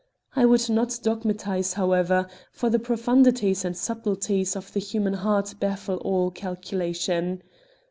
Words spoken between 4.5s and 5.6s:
of the human heart